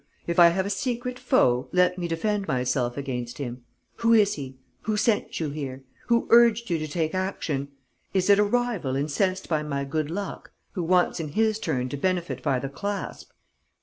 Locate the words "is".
4.13-4.33, 8.11-8.27